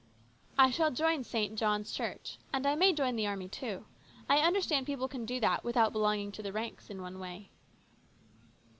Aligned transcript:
"I 0.57 0.71
shall 0.71 0.89
join 0.89 1.23
St. 1.23 1.55
John's 1.59 1.91
Church. 1.91 2.39
And 2.51 2.65
I 2.65 2.73
may 2.73 2.91
join 2.91 3.15
the 3.15 3.27
army 3.27 3.47
too. 3.47 3.85
I 4.27 4.39
understand 4.39 4.87
people 4.87 5.07
can 5.07 5.27
do 5.27 5.39
that, 5.41 5.63
without 5.63 5.93
belonging 5.93 6.31
to 6.31 6.41
the 6.41 6.51
ranks, 6.51 6.89
in 6.89 7.03
one 7.03 7.19
way." 7.19 7.51